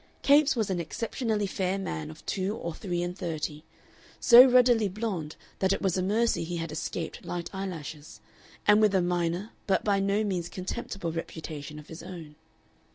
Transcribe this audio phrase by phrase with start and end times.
[0.23, 3.63] Capes was an exceptionally fair man of two or three and thirty,
[4.19, 8.19] so ruddily blond that it was a mercy he had escaped light eyelashes,
[8.65, 12.33] and with a minor but by no means contemptible reputation of his own.